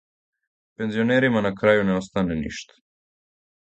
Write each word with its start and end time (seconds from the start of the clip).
Пензионерима 0.79 1.43
на 1.49 1.53
крају 1.61 1.87
не 1.93 1.97
остане 2.01 2.43
ништа. 2.45 2.83